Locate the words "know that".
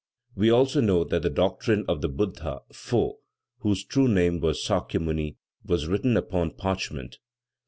0.81-1.21